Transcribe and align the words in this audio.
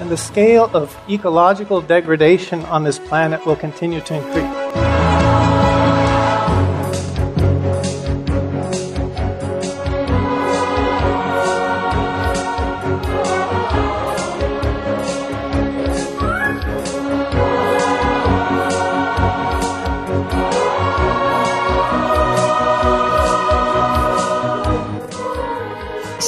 and 0.00 0.10
the 0.10 0.16
scale 0.16 0.70
of 0.74 0.96
ecological 1.08 1.80
degradation 1.80 2.64
on 2.66 2.84
this 2.84 2.98
planet 2.98 3.44
will 3.44 3.56
continue 3.56 4.00
to 4.02 4.14
increase. 4.14 4.87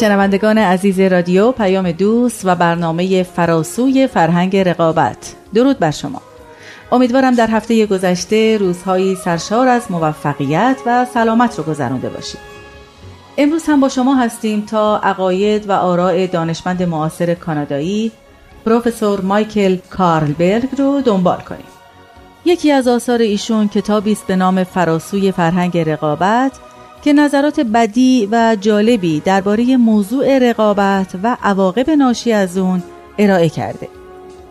شنوندگان 0.01 0.59
عزیز 0.59 1.01
رادیو 1.01 1.53
پیام 1.53 1.93
دوست 1.93 2.41
و 2.45 2.55
برنامه 2.55 3.23
فراسوی 3.23 4.07
فرهنگ 4.07 4.57
رقابت. 4.57 5.35
درود 5.55 5.79
بر 5.79 5.91
شما. 5.91 6.23
امیدوارم 6.93 7.35
در 7.35 7.51
هفته 7.51 7.87
گذشته 7.87 8.59
روزهایی 8.59 9.15
سرشار 9.15 9.69
از 9.69 9.91
موفقیت 9.91 10.77
و 10.87 11.07
سلامت 11.15 11.59
رو 11.59 11.65
گذرانده 11.65 12.09
باشید. 12.09 12.41
امروز 13.39 13.65
هم 13.67 13.81
با 13.81 13.89
شما 13.89 14.15
هستیم 14.15 14.67
تا 14.67 14.99
عقاید 14.99 15.69
و 15.69 15.73
آراء 15.73 16.27
دانشمند 16.27 16.83
معاصر 16.83 17.35
کانادایی 17.35 18.13
پروفسور 18.67 19.21
مایکل 19.21 19.77
کارلبرگ 19.91 20.69
رو 20.79 21.01
دنبال 21.05 21.41
کنیم. 21.41 21.67
یکی 22.45 22.73
از 22.73 22.89
آثار 22.89 23.19
ایشون 23.19 23.69
کتابی 23.69 24.13
است 24.13 24.27
به 24.27 24.37
نام 24.37 24.65
فراسوی 24.65 25.33
فرهنگ 25.33 25.79
رقابت 25.79 26.53
که 27.05 27.13
نظرات 27.13 27.61
بدی 27.61 28.29
و 28.33 28.57
جالبی 28.61 29.21
درباره 29.21 29.77
موضوع 29.77 30.39
رقابت 30.39 31.15
و 31.23 31.37
عواقب 31.43 31.91
ناشی 31.91 32.33
از 32.33 32.59
اون 32.59 32.83
ارائه 33.19 33.49
کرده 33.49 33.89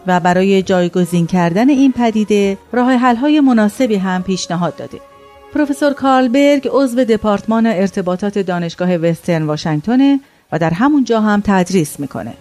و 0.08 0.20
برای 0.20 0.62
جایگزین 0.64 1.28
کردن 1.28 1.70
این 1.70 1.92
پدیده 1.92 2.58
راه 2.72 2.92
حل‌های 2.94 3.40
مناسبی 3.40 3.96
هم 3.96 4.24
پیشنهاد 4.24 4.76
داده. 4.76 5.00
پروفسور 5.54 5.94
کارلبرگ 5.94 6.70
عضو 6.72 7.04
دپارتمان 7.04 7.66
ارتباطات 7.66 8.40
دانشگاه 8.40 8.96
وسترن 8.96 9.44
واشنگتن 9.44 10.20
و 10.52 10.60
در 10.60 10.70
همون 10.70 11.04
جا 11.04 11.22
هم 11.22 11.42
تدریس 11.46 12.00
می‌کنه. 12.00 12.34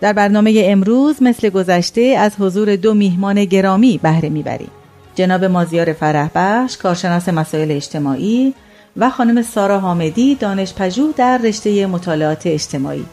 در 0.00 0.12
برنامه 0.12 0.62
امروز 0.66 1.22
مثل 1.22 1.48
گذشته 1.48 2.00
از 2.00 2.32
حضور 2.40 2.76
دو 2.76 2.94
میهمان 2.94 3.44
گرامی 3.44 4.00
بهره 4.02 4.28
می‌بریم. 4.28 4.70
جناب 5.14 5.44
مازیار 5.44 5.92
فرحبخش 5.92 6.76
کارشناس 6.76 7.28
مسائل 7.28 7.70
اجتماعی 7.70 8.54
و 8.96 9.10
خانم 9.10 9.42
سارا 9.42 9.80
حامدی 9.80 10.34
دانشپژوه 10.34 11.12
در 11.16 11.38
رشته 11.38 11.86
مطالعات 11.86 12.46
اجتماعی. 12.46 13.04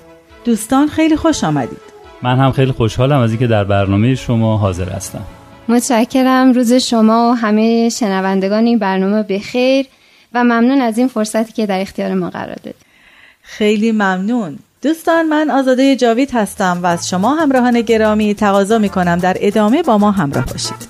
دوستان 0.45 0.87
خیلی 0.87 1.15
خوش 1.15 1.43
آمدید. 1.43 1.89
من 2.21 2.39
هم 2.39 2.51
خیلی 2.51 2.71
خوشحالم 2.71 3.19
از 3.19 3.29
اینکه 3.29 3.47
در 3.47 3.63
برنامه 3.63 4.15
شما 4.15 4.57
حاضر 4.57 4.89
هستم. 4.89 5.21
متشکرم. 5.67 6.51
روز 6.51 6.73
شما 6.73 7.31
و 7.31 7.33
همه 7.35 7.89
شنوندگان 7.89 8.65
این 8.65 8.79
برنامه 8.79 9.23
بخیر 9.23 9.85
و 10.33 10.43
ممنون 10.43 10.81
از 10.81 10.97
این 10.97 11.07
فرصتی 11.07 11.53
که 11.53 11.65
در 11.65 11.81
اختیار 11.81 12.13
ما 12.13 12.29
قرار 12.29 12.55
داد 12.63 12.75
خیلی 13.41 13.91
ممنون. 13.91 14.59
دوستان 14.81 15.25
من 15.25 15.49
آزاده 15.49 15.95
جاوید 15.95 16.31
هستم 16.31 16.79
و 16.83 16.85
از 16.85 17.09
شما 17.09 17.35
همراهان 17.35 17.81
گرامی 17.81 18.33
تقاضا 18.33 18.77
می 18.77 18.89
کنم 18.89 19.15
در 19.15 19.37
ادامه 19.39 19.83
با 19.83 19.97
ما 19.97 20.11
همراه 20.11 20.45
باشید. 20.45 20.89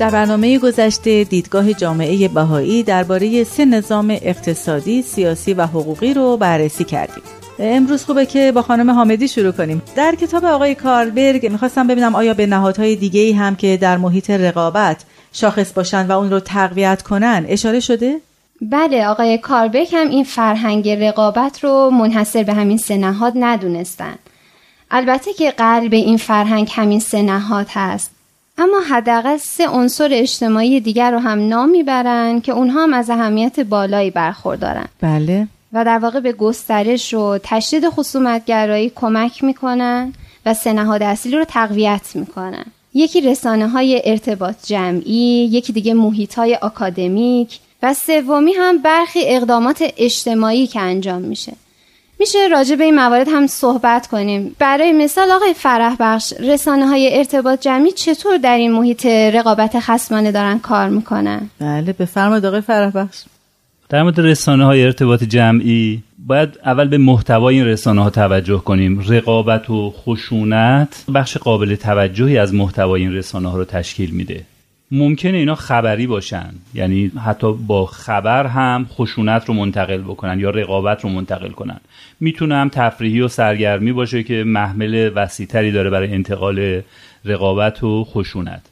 در 0.00 0.10
برنامه 0.10 0.58
گذشته 0.58 1.24
دیدگاه 1.24 1.72
جامعه 1.72 2.28
بهایی 2.28 2.82
درباره 2.82 3.44
سه 3.44 3.64
نظام 3.64 4.10
اقتصادی، 4.22 5.02
سیاسی 5.02 5.54
و 5.54 5.66
حقوقی 5.66 6.14
رو 6.14 6.36
بررسی 6.36 6.84
کردیم. 6.84 7.22
امروز 7.58 8.04
خوبه 8.04 8.26
که 8.26 8.52
با 8.52 8.62
خانم 8.62 8.90
حامدی 8.90 9.28
شروع 9.28 9.52
کنیم. 9.52 9.82
در 9.96 10.14
کتاب 10.14 10.44
آقای 10.44 10.74
کارلبرگ 10.74 11.50
می‌خواستم 11.50 11.86
ببینم 11.86 12.14
آیا 12.14 12.34
به 12.34 12.46
نهادهای 12.46 12.96
دیگه 12.96 13.20
ای 13.20 13.32
هم 13.32 13.56
که 13.56 13.76
در 13.76 13.96
محیط 13.96 14.30
رقابت 14.30 15.04
شاخص 15.32 15.72
باشن 15.72 16.06
و 16.06 16.12
اون 16.12 16.30
رو 16.30 16.40
تقویت 16.40 17.02
کنن 17.02 17.46
اشاره 17.48 17.80
شده؟ 17.80 18.20
بله 18.62 19.06
آقای 19.06 19.38
کاربک 19.38 19.94
هم 19.94 20.08
این 20.08 20.24
فرهنگ 20.24 20.88
رقابت 20.88 21.64
رو 21.64 21.90
منحصر 21.90 22.42
به 22.42 22.54
همین 22.54 22.78
سه 22.78 22.96
نهاد 22.96 23.32
ندونستن. 23.36 24.14
البته 24.90 25.32
که 25.32 25.50
قلب 25.50 25.92
این 25.92 26.16
فرهنگ 26.16 26.68
همین 26.72 27.00
سه 27.00 27.22
نهاد 27.22 27.66
هست 27.70 28.19
اما 28.60 28.80
حداقل 28.90 29.36
سه 29.36 29.68
عنصر 29.68 30.08
اجتماعی 30.12 30.80
دیگر 30.80 31.10
رو 31.10 31.18
هم 31.18 31.48
نام 31.48 31.68
می‌برن 31.68 32.40
که 32.40 32.52
اونها 32.52 32.82
هم 32.82 32.94
از 32.94 33.10
اهمیت 33.10 33.60
بالایی 33.60 34.10
برخوردارن. 34.10 34.86
بله. 35.00 35.48
و 35.72 35.84
در 35.84 35.98
واقع 35.98 36.20
به 36.20 36.32
گسترش 36.32 37.14
و 37.14 37.38
تشدید 37.42 37.88
خصومتگرایی 37.88 38.92
کمک 38.94 39.44
می‌کنن 39.44 40.12
و 40.46 40.54
سه 40.54 40.72
نهاد 40.72 41.02
اصلی 41.02 41.36
رو 41.36 41.44
تقویت 41.44 42.10
می‌کنن. 42.14 42.64
یکی 42.94 43.20
رسانه 43.20 43.68
های 43.68 44.02
ارتباط 44.04 44.54
جمعی 44.66 45.48
یکی 45.52 45.72
دیگه 45.72 45.94
محیط 45.94 46.34
های 46.34 46.58
اکادمیک 46.62 47.58
و 47.82 47.94
سومی 47.94 48.52
هم 48.52 48.78
برخی 48.78 49.20
اقدامات 49.26 49.84
اجتماعی 49.96 50.66
که 50.66 50.80
انجام 50.80 51.22
میشه. 51.22 51.52
میشه 52.20 52.38
راجع 52.50 52.76
به 52.76 52.84
این 52.84 52.94
موارد 52.94 53.28
هم 53.28 53.46
صحبت 53.46 54.06
کنیم. 54.06 54.56
برای 54.58 54.92
مثال 54.92 55.30
آقای 55.30 55.54
فرح 55.54 55.96
بخش 56.00 56.32
رسانه 56.40 56.86
های 56.86 57.18
ارتباط 57.18 57.60
جمعی 57.60 57.92
چطور 57.92 58.36
در 58.36 58.56
این 58.56 58.72
محیط 58.72 59.06
رقابت 59.06 59.80
خصمانه 59.80 60.32
دارن 60.32 60.58
کار 60.58 60.88
می‌کنن؟ 60.88 61.50
بله 61.60 61.92
بفرمایید 61.92 62.46
آقای 62.46 62.60
فرح 62.60 62.90
بخش 62.90 63.22
در 63.88 64.02
مورد 64.02 64.20
رسانه 64.20 64.64
های 64.64 64.84
ارتباط 64.84 65.24
جمعی 65.24 66.02
باید 66.26 66.48
اول 66.64 66.88
به 66.88 66.98
محتوای 66.98 67.54
این 67.54 67.66
رسانه 67.66 68.02
ها 68.02 68.10
توجه 68.10 68.58
کنیم. 68.58 69.04
رقابت 69.08 69.70
و 69.70 69.90
خشونت 69.90 71.04
بخش 71.14 71.36
قابل 71.36 71.74
توجهی 71.74 72.38
از 72.38 72.54
محتوای 72.54 73.02
این 73.02 73.14
رسانه 73.14 73.50
ها 73.50 73.56
رو 73.56 73.64
تشکیل 73.64 74.10
میده. 74.10 74.44
ممکنه 74.90 75.38
اینا 75.38 75.54
خبری 75.54 76.06
باشن. 76.06 76.50
یعنی 76.74 77.12
حتی 77.24 77.52
با 77.52 77.86
خبر 77.86 78.46
هم 78.46 78.86
خشونت 78.90 79.44
رو 79.46 79.54
منتقل 79.54 79.98
بکنن 79.98 80.40
یا 80.40 80.50
رقابت 80.50 81.04
رو 81.04 81.10
منتقل 81.10 81.50
کنن. 81.50 81.80
می‌تونه 82.20 82.54
هم 82.54 82.68
تفریحی 82.68 83.20
و 83.20 83.28
سرگرمی 83.28 83.92
باشه 83.92 84.22
که 84.22 84.44
محمل 84.44 85.10
وسیعتری 85.14 85.72
داره 85.72 85.90
برای 85.90 86.14
انتقال 86.14 86.82
رقابت 87.24 87.82
و 87.82 88.04
خشونت. 88.04 88.62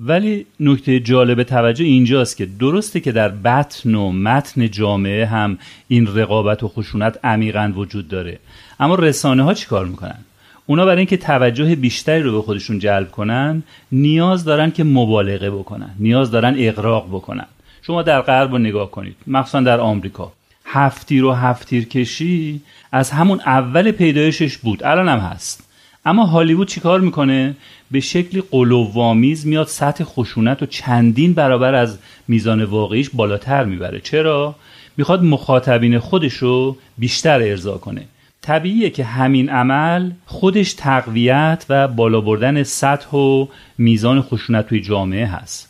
ولی 0.00 0.46
نکته 0.60 1.00
جالب 1.00 1.42
توجه 1.42 1.84
اینجاست 1.84 2.36
که 2.36 2.46
درسته 2.46 3.00
که 3.00 3.12
در 3.12 3.28
بطن 3.28 3.94
و 3.94 4.12
متن 4.12 4.70
جامعه 4.70 5.26
هم 5.26 5.58
این 5.88 6.08
رقابت 6.16 6.62
و 6.62 6.68
خشونت 6.68 7.24
عمیقا 7.24 7.72
وجود 7.76 8.08
داره. 8.08 8.38
اما 8.80 8.94
رسانه 8.94 9.42
ها 9.42 9.54
چیکار 9.54 9.86
می‌کنن؟ 9.86 10.18
اونا 10.66 10.84
برای 10.84 10.98
اینکه 10.98 11.16
توجه 11.16 11.74
بیشتری 11.74 12.22
رو 12.22 12.32
به 12.32 12.42
خودشون 12.42 12.78
جلب 12.78 13.10
کنن 13.10 13.62
نیاز 13.92 14.44
دارن 14.44 14.70
که 14.70 14.84
مبالغه 14.84 15.50
بکنن 15.50 15.90
نیاز 15.98 16.30
دارن 16.30 16.54
اقراق 16.58 17.08
بکنن. 17.08 17.46
شما 17.82 18.02
در 18.02 18.20
غرب 18.20 18.52
رو 18.52 18.58
نگاه 18.58 18.90
کنید 18.90 19.16
مخصوصا 19.26 19.60
در 19.60 19.80
آمریکا. 19.80 20.32
هفتیر 20.64 21.24
و 21.24 21.32
هفتیر 21.32 21.88
کشی 21.88 22.60
از 22.92 23.10
همون 23.10 23.40
اول 23.40 23.90
پیدایشش 23.90 24.58
بود 24.58 24.84
الان 24.84 25.08
هم 25.08 25.18
هست. 25.18 25.70
اما 26.06 26.26
هالیوود 26.26 26.68
چیکار 26.68 27.00
می‌کنه؟ 27.00 27.54
به 27.90 28.00
شکلی 28.00 28.42
قلووامیز 28.50 29.46
میاد 29.46 29.66
سطح 29.66 30.04
خشونت 30.04 30.62
و 30.62 30.66
چندین 30.66 31.32
برابر 31.32 31.74
از 31.74 31.98
میزان 32.28 32.64
واقعیش 32.64 33.10
بالاتر 33.12 33.64
می‌بره. 33.64 34.00
چرا؟ 34.00 34.54
می‌خواد 34.96 35.22
مخاطبین 35.22 35.98
خودش 35.98 36.34
رو 36.34 36.76
بیشتر 36.98 37.42
ارضا 37.42 37.78
کنه. 37.78 38.02
طبیعیه 38.44 38.90
که 38.90 39.04
همین 39.04 39.50
عمل 39.50 40.10
خودش 40.26 40.72
تقویت 40.72 41.66
و 41.68 41.88
بالا 41.88 42.20
بردن 42.20 42.62
سطح 42.62 43.16
و 43.16 43.46
میزان 43.78 44.22
خشونت 44.22 44.68
توی 44.68 44.80
جامعه 44.80 45.26
هست. 45.26 45.68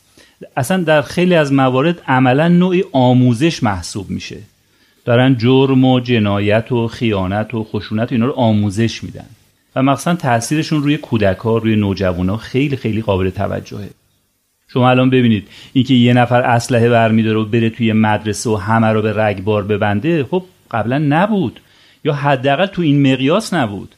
اصلا 0.57 0.83
در 0.83 1.03
خیلی 1.03 1.35
از 1.35 1.53
موارد 1.53 2.03
عملا 2.09 2.49
نوعی 2.49 2.85
آموزش 2.93 3.63
محسوب 3.63 4.11
میشه. 4.11 4.39
دارن 5.05 5.37
جرم 5.37 5.85
و 5.85 6.01
جنایت 6.01 6.73
و 6.73 6.89
خیانت 6.89 7.55
و 7.55 7.65
خشونت 7.65 8.13
اینا 8.13 8.27
رو 8.27 8.33
آموزش 8.33 9.05
میدن. 9.05 9.27
و 9.77 9.83
مخصوصا 9.83 10.15
تاثیرشون 10.15 10.83
روی 10.83 10.97
کودک 10.97 11.39
روی 11.39 11.77
نوجوان 11.77 12.37
خیلی 12.37 12.77
خیلی 12.77 13.03
قابل 13.03 13.31
توجهه. 13.31 13.91
شما 14.69 14.91
الان 14.91 15.11
ببینید 15.11 15.49
اینکه 15.73 15.95
یه 15.95 16.13
نفر 16.13 16.43
اسلحه 16.43 16.89
برمیداره 16.89 17.39
و 17.39 17.45
بره 17.45 17.71
توی 17.71 17.93
مدرسه 17.93 18.51
و 18.51 18.57
همه 18.57 18.87
رو 18.87 19.03
به 19.03 19.13
رگبار 19.13 19.65
ببنده 19.65 20.25
خب 20.25 20.45
قبلا 20.71 20.99
نبود. 20.99 21.61
یا 22.05 22.13
حداقل 22.13 22.67
تو 22.67 22.83
این 22.83 23.13
مقیاس 23.13 23.55
نبود. 23.55 23.95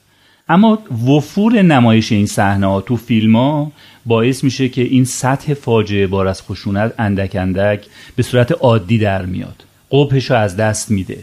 اما 0.49 0.79
وفور 1.09 1.63
نمایش 1.63 2.13
این 2.13 2.27
صحنه 2.27 2.81
تو 2.81 2.97
فیلم 2.97 3.37
ها 3.37 3.73
باعث 4.07 4.45
میشه 4.45 4.69
که 4.69 4.83
این 4.83 5.05
سطح 5.05 5.55
فاجعه 5.55 6.07
بار 6.07 6.27
از 6.27 6.43
خشونت 6.43 6.95
اندک 6.99 7.37
اندک 7.41 7.87
به 8.17 8.23
صورت 8.23 8.53
عادی 8.53 8.99
در 8.99 9.27
میاد. 9.27 9.65
قبهش 9.91 10.31
از 10.31 10.57
دست 10.57 10.91
میده. 10.91 11.19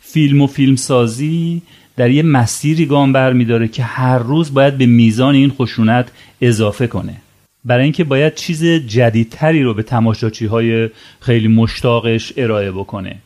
فیلم 0.00 0.42
و 0.42 0.46
فیلمسازی 0.46 1.62
در 1.96 2.10
یه 2.10 2.22
مسیری 2.22 2.86
گام 2.86 3.12
بر 3.12 3.32
میداره 3.32 3.68
که 3.68 3.82
هر 3.82 4.18
روز 4.18 4.54
باید 4.54 4.78
به 4.78 4.86
میزان 4.86 5.34
این 5.34 5.50
خشونت 5.50 6.08
اضافه 6.40 6.86
کنه. 6.86 7.16
برای 7.64 7.84
اینکه 7.84 8.04
باید 8.04 8.34
چیز 8.34 8.64
جدیدتری 8.64 9.62
رو 9.62 9.74
به 9.74 9.82
تماشاچی 9.82 10.46
های 10.46 10.90
خیلی 11.20 11.48
مشتاقش 11.48 12.32
ارائه 12.36 12.72
بکنه. 12.72 13.16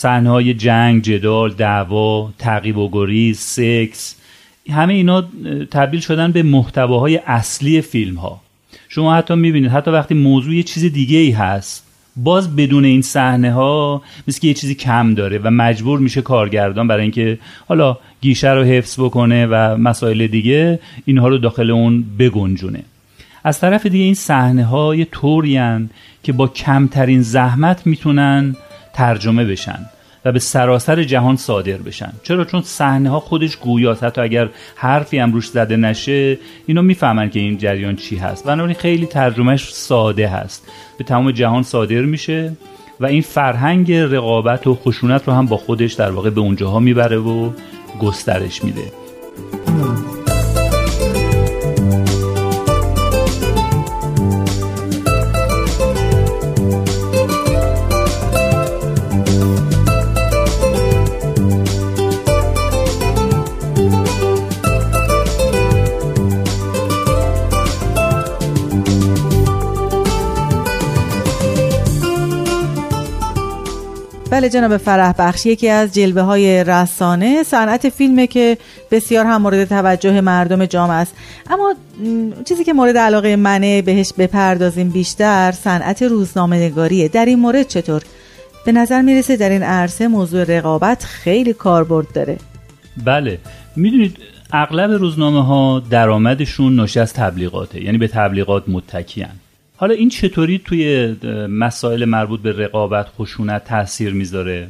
صحنه 0.00 0.54
جنگ، 0.54 1.02
جدال، 1.02 1.52
دعوا، 1.52 2.30
تعقیب 2.38 2.78
و 2.78 2.90
گریز، 2.92 3.38
سکس 3.38 4.16
همه 4.70 4.94
اینا 4.94 5.24
تبدیل 5.70 6.00
شدن 6.00 6.32
به 6.32 6.42
محتواهای 6.42 7.20
اصلی 7.26 7.80
فیلم 7.80 8.14
ها 8.16 8.40
شما 8.88 9.14
حتی 9.14 9.34
می‌بینید 9.34 9.70
حتی 9.70 9.90
وقتی 9.90 10.14
موضوع 10.14 10.54
یه 10.54 10.62
چیز 10.62 10.84
دیگه 10.84 11.18
ای 11.18 11.30
هست 11.30 11.86
باز 12.16 12.56
بدون 12.56 12.84
این 12.84 13.02
صحنه 13.02 13.52
ها 13.52 14.02
مثل 14.28 14.40
که 14.40 14.48
یه 14.48 14.54
چیزی 14.54 14.74
کم 14.74 15.14
داره 15.14 15.38
و 15.38 15.50
مجبور 15.50 15.98
میشه 15.98 16.22
کارگردان 16.22 16.88
برای 16.88 17.02
اینکه 17.02 17.38
حالا 17.68 17.98
گیشه 18.20 18.50
رو 18.50 18.64
حفظ 18.64 19.00
بکنه 19.00 19.46
و 19.46 19.76
مسائل 19.76 20.26
دیگه 20.26 20.80
اینها 21.04 21.28
رو 21.28 21.38
داخل 21.38 21.70
اون 21.70 22.04
بگنجونه. 22.18 22.82
از 23.44 23.60
طرف 23.60 23.86
دیگه 23.86 24.04
این 24.04 24.14
صحنه 24.14 24.64
ها 24.64 24.94
یه 24.94 25.04
که 26.22 26.32
با 26.32 26.48
کمترین 26.48 27.22
زحمت 27.22 27.86
می‌تونن 27.86 28.56
ترجمه 29.00 29.44
بشن 29.44 29.78
و 30.24 30.32
به 30.32 30.38
سراسر 30.38 31.02
جهان 31.02 31.36
صادر 31.36 31.76
بشن. 31.76 32.12
چرا؟ 32.22 32.44
چون 32.44 32.62
صحنه 32.62 33.10
ها 33.10 33.20
خودش 33.20 33.56
گویاست. 33.56 34.04
حتی 34.04 34.20
اگر 34.20 34.48
حرفی 34.76 35.18
هم 35.18 35.32
روش 35.32 35.48
زده 35.48 35.76
نشه 35.76 36.38
اینا 36.66 36.82
می‌فهمن 36.82 37.30
که 37.30 37.40
این 37.40 37.58
جریان 37.58 37.96
چی 37.96 38.16
هست. 38.16 38.46
بنابراین 38.46 38.76
خیلی 38.76 39.06
ترجمهش 39.06 39.72
ساده 39.72 40.28
هست. 40.28 40.66
به 40.98 41.04
تمام 41.04 41.30
جهان 41.30 41.62
صادر 41.62 42.00
میشه 42.00 42.52
و 43.00 43.06
این 43.06 43.22
فرهنگ 43.22 43.92
رقابت 43.92 44.66
و 44.66 44.74
خشونت 44.74 45.28
رو 45.28 45.34
هم 45.34 45.46
با 45.46 45.56
خودش 45.56 45.92
در 45.92 46.10
واقع 46.10 46.30
به 46.30 46.40
اونجاها 46.40 46.78
می‌بره 46.78 47.16
و 47.16 47.50
گسترش 48.00 48.64
میده. 48.64 48.84
بله 74.30 74.48
جناب 74.48 74.76
فرح 74.76 75.14
بخش 75.18 75.46
یکی 75.46 75.68
از 75.68 75.94
جلوه 75.94 76.22
های 76.22 76.64
رسانه 76.64 77.42
صنعت 77.42 77.88
فیلمه 77.88 78.26
که 78.26 78.58
بسیار 78.90 79.26
هم 79.26 79.42
مورد 79.42 79.64
توجه 79.64 80.20
مردم 80.20 80.66
جامعه 80.66 80.96
است. 80.96 81.14
اما 81.50 81.74
چیزی 82.44 82.64
که 82.64 82.72
مورد 82.72 82.98
علاقه 82.98 83.36
منه 83.36 83.82
بهش 83.82 84.12
بپردازیم 84.18 84.90
بیشتر 84.90 85.52
صنعت 85.52 86.02
روزنامه 86.02 86.56
نگاریه 86.56 87.08
در 87.08 87.24
این 87.24 87.38
مورد 87.38 87.68
چطور؟ 87.68 88.02
به 88.66 88.72
نظر 88.72 89.02
می‌رسه 89.02 89.36
در 89.36 89.50
این 89.50 89.62
عرصه 89.62 90.08
موضوع 90.08 90.44
رقابت 90.44 91.04
خیلی 91.04 91.52
کاربرد 91.52 92.12
داره. 92.14 92.36
بله. 93.04 93.38
می‌دونید 93.76 94.16
اغلب 94.52 94.90
روزنامه 94.90 95.44
ها 95.44 95.82
درآمدشون 95.90 96.76
ناشی 96.76 97.00
از 97.00 97.12
تبلیغاته 97.12 97.84
یعنی 97.84 97.98
به 97.98 98.08
تبلیغات 98.08 98.64
متکیان 98.68 99.30
حالا 99.80 99.94
این 99.94 100.08
چطوری 100.08 100.58
توی 100.58 101.16
مسائل 101.48 102.04
مربوط 102.04 102.40
به 102.40 102.52
رقابت 102.52 103.08
خشونت 103.18 103.64
تاثیر 103.64 104.12
می‌ذاره؟ 104.12 104.68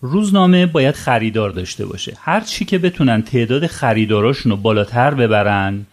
روزنامه 0.00 0.66
باید 0.66 0.94
خریدار 0.94 1.50
داشته 1.50 1.86
باشه. 1.86 2.16
هر 2.20 2.40
چی 2.40 2.64
که 2.64 2.78
بتونن 2.78 3.22
تعداد 3.22 3.66
خریداراشون 3.66 4.52
رو 4.52 4.58
بالاتر 4.58 5.14
ببرن 5.14 5.86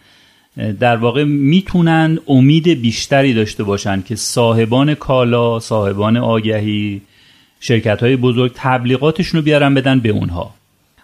در 0.79 0.95
واقع 0.95 1.23
می‌تونن 1.23 2.19
امید 2.27 2.67
بیشتری 2.67 3.33
داشته 3.33 3.63
باشن 3.63 4.01
که 4.01 4.15
صاحبان 4.15 4.95
کالا 4.95 5.59
صاحبان 5.59 6.17
آگهی 6.17 7.01
شرکت 7.59 8.03
های 8.03 8.15
بزرگ 8.15 8.51
تبلیغاتشون 8.55 9.39
رو 9.39 9.43
بیارن 9.43 9.73
بدن 9.73 9.99
به 9.99 10.09
اونها. 10.09 10.53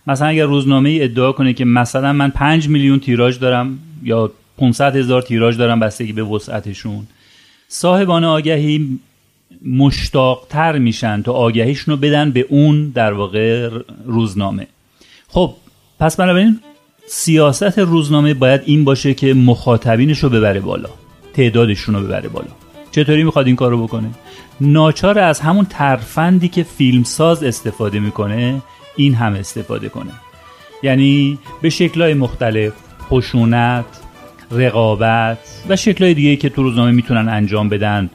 مثلا 0.07 0.27
اگر 0.27 0.45
روزنامه 0.45 0.89
ای 0.89 1.03
ادعا 1.03 1.31
کنه 1.31 1.53
که 1.53 1.65
مثلا 1.65 2.13
من 2.13 2.29
5 2.29 2.69
میلیون 2.69 2.99
تیراژ 2.99 3.39
دارم 3.39 3.79
یا 4.03 4.31
500 4.57 4.95
هزار 4.95 5.21
تیراژ 5.21 5.57
دارم 5.57 5.79
بستگی 5.79 6.13
به 6.13 6.23
وسعتشون 6.23 7.07
صاحبان 7.71 8.23
آگهی 8.23 8.99
مشتاقتر 9.65 10.77
میشن 10.77 11.21
تا 11.21 11.33
آگهیشون 11.33 11.93
رو 11.93 12.01
بدن 12.01 12.31
به 12.31 12.45
اون 12.49 12.89
در 12.89 13.13
واقع 13.13 13.69
روزنامه. 14.05 14.67
خب 15.27 15.53
پس 15.99 16.15
بنابراین 16.15 16.59
سیاست 17.07 17.79
روزنامه 17.79 18.33
باید 18.33 18.61
این 18.65 18.83
باشه 18.83 19.13
که 19.13 19.33
مخاطبینش 19.33 20.19
رو 20.19 20.29
ببره 20.29 20.59
بالا 20.59 20.89
تعدادشون 21.33 21.95
رو 21.95 22.01
ببره 22.01 22.29
بالا. 22.29 22.47
چطوری 22.91 23.23
می‌خواد 23.23 23.47
این 23.47 23.55
کار 23.55 23.71
رو 23.71 23.83
بکنه؟ 23.83 24.09
ناچار 24.61 25.19
از 25.19 25.39
همون 25.39 25.65
ترفندی 25.65 26.47
که 26.47 26.63
فیلمساز 26.63 27.43
استفاده 27.43 27.99
می‌کنه 27.99 28.61
این 28.95 29.13
هم 29.13 29.33
استفاده 29.33 29.89
کنه. 29.89 30.11
یعنی 30.83 31.37
به 31.61 31.69
شکلهای 31.69 32.13
مختلف 32.13 32.73
خشونت 33.09 33.85
رقابت 34.51 35.37
و 35.69 35.75
شکلهای 35.75 36.13
دیگه 36.13 36.35
که 36.35 36.49
تو 36.49 36.63
روزنامه 36.63 36.91
می‌تونن 36.91 37.29
انجام 37.29 37.69
بدن 37.69 38.09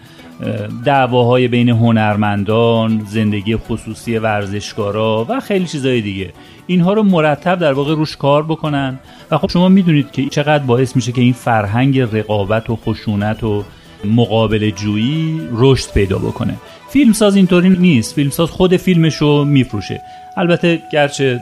دعواهای 0.85 1.49
بین 1.49 1.69
هنرمندان 1.69 3.03
زندگی 3.07 3.57
خصوصی 3.57 4.19
ورزشکارا 4.19 5.27
و 5.29 5.41
خیلی 5.41 5.67
چیزهای 5.67 6.01
دیگه. 6.01 6.33
اینها 6.67 6.93
رو 6.93 7.03
مرتب 7.03 7.59
در 7.59 7.73
واقع 7.73 7.95
روش 7.95 8.17
کار 8.17 8.43
بکنن 8.43 8.99
و 9.31 9.39
خب 9.39 9.51
شما 9.51 9.69
می‌دونید 9.69 10.11
که 10.11 10.27
چقدر 10.27 10.65
باعث 10.65 10.97
میشه 10.97 11.13
که 11.13 11.21
این 11.21 11.33
فرهنگ 11.33 11.99
رقابت 11.99 12.71
و 12.71 12.77
خشونت 12.77 13.45
و 13.45 13.65
مقابل 14.05 14.71
جویی 14.71 15.41
رشد 15.53 15.93
پیدا 15.93 16.19
بکنه. 16.19 16.55
فیلمساز 16.91 17.37
اینطوری 17.37 17.69
نیست. 17.69 18.15
فیلمساز 18.15 18.51
خود 18.51 18.77
فیلمش 18.77 19.15
رو 19.15 19.45
میفروشه. 19.45 20.03
البته 20.37 20.83
گرچه 20.93 21.41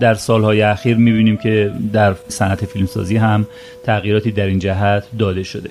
در 0.00 0.14
سالهای 0.14 0.62
اخیر 0.62 0.96
می‌بینیم 0.96 1.36
که 1.36 1.72
در 1.92 2.14
صنعت 2.28 2.64
فیلمسازی 2.64 3.16
هم 3.16 3.46
تغییراتی 3.84 4.32
در 4.32 4.46
این 4.46 4.58
جهت 4.58 5.04
داده 5.18 5.42
شده. 5.42 5.70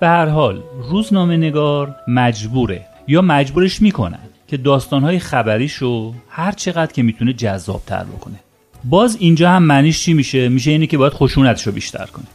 به 0.00 0.06
هر 0.06 0.26
حال 0.26 0.62
روزنامه 0.90 1.36
نگار 1.36 1.96
مجبوره 2.08 2.86
یا 3.08 3.22
مجبورش 3.22 3.82
می‌کنن 3.82 4.18
که 4.48 4.56
داستانهای 4.56 5.18
خبریشو 5.18 6.14
هر 6.28 6.52
چقدر 6.52 6.92
که 6.92 7.02
می‌تونه 7.02 7.32
جذاب 7.32 7.82
تر 7.86 8.04
بکنه. 8.04 8.36
باز 8.84 9.16
اینجا 9.20 9.50
هم 9.50 9.62
معنیش 9.62 10.02
چی 10.02 10.14
میشه؟ 10.14 10.48
میشه 10.48 10.70
اینه 10.70 10.86
که 10.86 10.98
باید 10.98 11.12
خشونتش 11.12 11.66
رو 11.66 11.72
بیشتر 11.72 12.06
کنه 12.06 12.26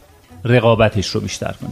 رقابتش 0.44 1.06
رو 1.06 1.20
بیشتر 1.20 1.54
کنه. 1.60 1.70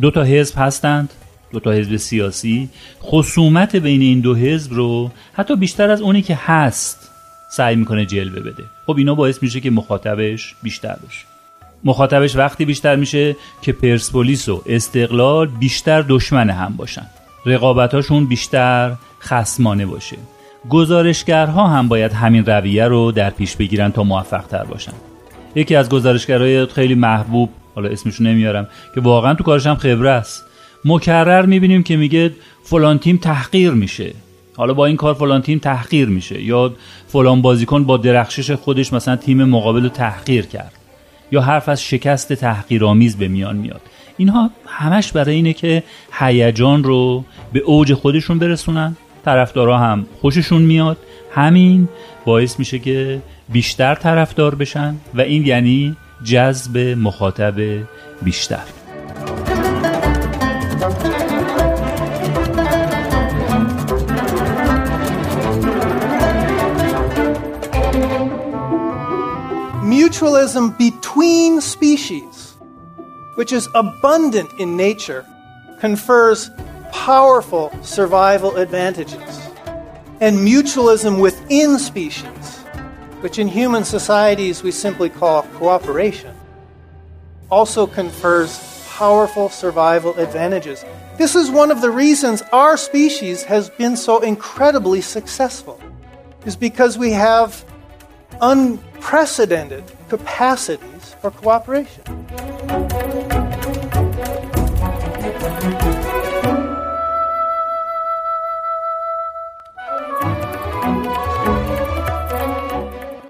دو 0.00 0.10
تا 0.10 0.22
حزب 0.22 0.54
هستند 0.58 1.10
دو 1.52 1.60
تا 1.60 1.70
حزب 1.70 1.96
سیاسی. 1.96 2.68
خصومت 3.02 3.76
بین 3.76 4.00
این 4.00 4.20
دو 4.20 4.34
حزب 4.34 4.72
رو 4.72 5.10
حتی 5.32 5.56
بیشتر 5.56 5.90
از 5.90 6.00
اونی 6.00 6.22
که 6.22 6.38
هست 6.40 7.09
سعی 7.50 7.76
می‌کنه 7.76 8.06
جلوه 8.06 8.40
بده. 8.40 8.64
خب 8.86 8.96
اینا 8.96 9.14
باعث 9.14 9.42
میشه 9.42 9.60
که 9.60 9.70
مخاطبش 9.70 10.54
بیشتر 10.62 10.96
بشه. 11.08 11.24
مخاطبش 11.84 12.36
وقتی 12.36 12.64
بیشتر 12.64 12.96
میشه 12.96 13.36
که 13.62 13.72
پرسپولیس 13.72 14.48
و 14.48 14.62
استقلال 14.66 15.46
بیشتر 15.46 16.04
دشمن 16.08 16.50
هم 16.50 16.74
باشن. 16.76 17.06
رقابتاشون 17.46 18.26
بیشتر 18.26 18.92
خسمانه 19.20 19.86
باشه. 19.86 20.16
گزارشگرها 20.68 21.68
هم 21.68 21.88
باید 21.88 22.12
همین 22.12 22.46
رویه 22.46 22.84
رو 22.84 23.12
در 23.12 23.30
پیش 23.30 23.56
بگیرن 23.56 23.90
تا 23.90 24.02
موفق 24.02 24.46
تر 24.46 24.64
باشن. 24.64 24.92
یکی 25.54 25.76
از 25.76 25.88
گزارشگرهای 25.88 26.66
خیلی 26.66 26.94
محبوب 26.94 27.50
حالا 27.74 27.88
اسمشو 27.88 28.24
نمیارم 28.24 28.68
که 28.94 29.00
واقعا 29.00 29.34
تو 29.34 29.44
کارش 29.44 29.66
هم 29.66 29.74
خبره 29.74 30.10
است. 30.10 30.44
مکرر 30.84 31.46
می‌بینیم 31.46 31.82
که 31.82 31.96
میگه 31.96 32.32
فلان 32.64 32.98
تیم 32.98 33.16
تحقیر 33.16 33.70
میشه. 33.70 34.12
حالا 34.60 34.74
با 34.74 34.86
این 34.86 34.96
کار 34.96 35.14
فلان 35.14 35.42
تیم 35.42 35.58
تحقیر 35.58 36.08
میشه. 36.08 36.42
یا 36.42 36.72
فلان 37.08 37.42
بازیکن 37.42 37.84
با 37.84 37.96
درخشش 37.96 38.50
خودش 38.50 38.92
مثلا 38.92 39.16
تیم 39.16 39.44
مقابل 39.44 39.82
رو 39.82 39.88
تحقیر 39.88 40.46
کرد. 40.46 40.72
یا 41.32 41.40
حرف 41.40 41.68
از 41.68 41.82
شکست 41.82 42.32
تحقیرآمیز 42.32 43.16
به 43.16 43.28
میان 43.28 43.56
میاد. 43.56 43.80
اینها 44.16 44.50
همش 44.66 45.12
برای 45.12 45.34
اینه 45.34 45.52
که 45.52 45.82
هیجان 46.12 46.84
رو 46.84 47.24
به 47.52 47.60
اوج 47.60 47.94
خودشون 47.94 48.38
برسونن. 48.38 48.96
طرفدارا 49.24 49.78
هم 49.78 50.06
خوششون 50.20 50.62
میاد. 50.62 50.96
همین 51.34 51.88
باعث 52.24 52.58
میشه 52.58 52.78
که 52.78 53.22
بیشتر 53.48 53.94
طرفدار 53.94 54.54
بشن 54.54 54.96
و 55.14 55.20
این 55.20 55.46
یعنی 55.46 55.96
جذب 56.24 56.78
مخاطب 56.78 57.54
بیشتر. 58.22 58.64
Mutualism 70.20 70.76
between 70.76 71.60
species, 71.62 72.54
which 73.36 73.52
is 73.52 73.68
abundant 73.74 74.50
in 74.58 74.76
nature, 74.76 75.24
confers 75.78 76.50
powerful 76.92 77.72
survival 77.82 78.56
advantages. 78.56 79.50
And 80.20 80.38
mutualism 80.38 81.22
within 81.22 81.78
species, 81.78 82.58
which 83.22 83.38
in 83.38 83.48
human 83.48 83.84
societies 83.84 84.62
we 84.62 84.72
simply 84.72 85.08
call 85.08 85.44
cooperation, 85.54 86.34
also 87.50 87.86
confers 87.86 88.58
powerful 88.90 89.48
survival 89.48 90.14
advantages. 90.18 90.84
This 91.16 91.34
is 91.34 91.50
one 91.50 91.70
of 91.70 91.80
the 91.80 91.90
reasons 91.90 92.42
our 92.52 92.76
species 92.76 93.44
has 93.44 93.70
been 93.70 93.96
so 93.96 94.20
incredibly 94.20 95.00
successful, 95.00 95.80
is 96.44 96.56
because 96.56 96.98
we 96.98 97.12
have 97.12 97.64
unprecedented 99.00 99.84
capacities 100.08 101.14
for 101.20 101.30
cooperation. 101.30 102.04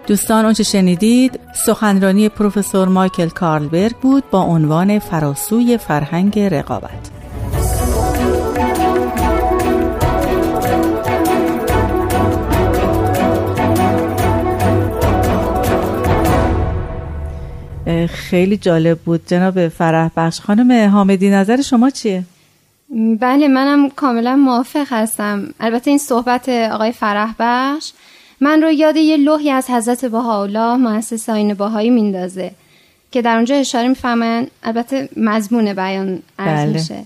دوستان 0.07 0.45
اونچه 0.45 0.63
شنیدید 0.63 1.39
سخنرانی 1.53 2.29
پروفسور 2.29 2.87
مایکل 2.87 3.29
کارلبرگ 3.29 3.95
بود 3.95 4.23
با 4.31 4.41
عنوان 4.41 4.99
فراسوی 4.99 5.77
فرهنگ 5.77 6.39
رقابت 6.39 7.20
خیلی 18.07 18.57
جالب 18.57 18.99
بود. 18.99 19.21
جناب 19.27 19.67
فرح 19.67 20.09
بخش. 20.17 20.39
خانم 20.39 20.89
حامدی 20.89 21.29
نظر 21.29 21.61
شما 21.61 21.89
چیه؟ 21.89 22.23
بله 23.19 23.47
منم 23.47 23.89
کاملا 23.89 24.35
موافق 24.35 24.87
هستم. 24.89 25.53
البته 25.59 25.91
این 25.91 25.97
صحبت 25.97 26.49
آقای 26.49 26.91
فرح 26.91 27.35
بخش 27.39 27.91
من 28.41 28.61
رو 28.61 28.71
یاد 28.71 28.95
یه 28.95 29.17
لوحی 29.17 29.49
از 29.51 29.69
حضرت 29.69 30.05
بهاءالله 30.05 30.75
مؤسس 30.75 31.29
آین 31.29 31.53
باهایی 31.53 31.89
میندازه 31.89 32.51
که 33.11 33.21
در 33.21 33.35
اونجا 33.35 33.55
اشاره 33.55 33.87
می‌فهمن. 33.87 34.47
البته 34.63 35.09
مضمون 35.17 35.73
بیان 35.73 36.21
عرض 36.39 36.59
بله. 36.59 36.73
میشه. 36.73 37.05